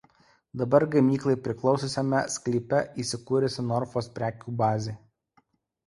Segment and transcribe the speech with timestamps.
[0.61, 5.01] Dabar gamyklai priklausiusiame sklype įsikūrusi „Norfos“ prekių bazė.